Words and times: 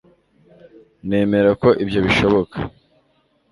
nemera 1.07 1.51
ko 1.61 1.69
ibyo 1.83 1.99
bishoboka 2.05 2.57